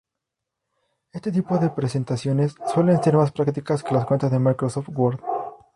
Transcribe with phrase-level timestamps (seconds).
[1.11, 5.19] Este tipo de presentaciones suelen ser más prácticas que las de Microsoft Word.